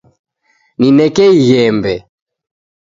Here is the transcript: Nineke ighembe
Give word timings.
Nineke 0.81 1.25
ighembe 1.39 1.93